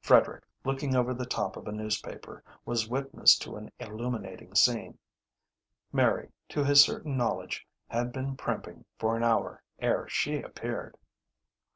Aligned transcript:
Frederick, 0.00 0.42
looking 0.64 0.96
over 0.96 1.14
the 1.14 1.24
top 1.24 1.56
of 1.56 1.68
a 1.68 1.72
newspaper, 1.72 2.42
was 2.66 2.88
witness 2.88 3.38
to 3.38 3.54
an 3.54 3.70
illuminating 3.78 4.56
scene; 4.56 4.98
Mary, 5.92 6.32
to 6.48 6.64
his 6.64 6.82
certain 6.82 7.16
knowledge, 7.16 7.64
had 7.86 8.10
been 8.10 8.36
primping 8.36 8.84
for 8.98 9.16
an 9.16 9.22
hour 9.22 9.62
ere 9.78 10.08
she 10.08 10.42
appeared. 10.42 10.96